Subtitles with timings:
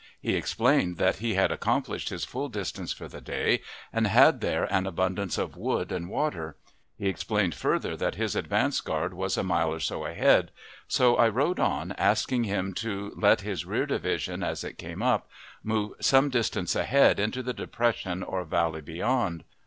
[0.19, 3.61] He explained that he had accomplished his full distance for the day,
[3.93, 6.55] and had there an abundance of wood and water.
[6.97, 10.49] He explained further that his advance guard was a mile or so ahead;
[10.87, 15.29] so I rode on, asking him to let his rear division, as it came up,
[15.61, 19.43] move some distance ahead into the depression or valley beyond.